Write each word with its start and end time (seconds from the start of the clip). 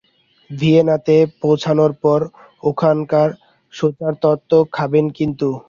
ভিয়েনাতে 0.49 1.15
পৌঁছানোর 1.41 1.91
পর 2.03 2.19
ওখানকার 2.63 3.29
সোচারতর্ত 3.73 4.51
খাবে 4.75 4.99
কিন্তু! 5.17 5.49